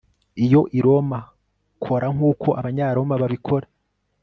[0.45, 1.19] Iyo i Roma
[1.83, 3.67] kora nkuko Abanyaroma babikora